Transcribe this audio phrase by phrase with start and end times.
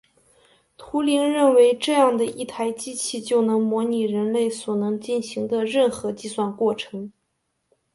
[0.77, 7.13] 图灵认为这样的一台机器就能模拟人类所能进行的任何计算过程。